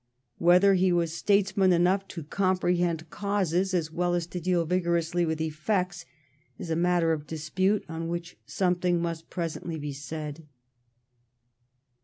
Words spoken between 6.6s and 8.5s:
a matter of dispute on which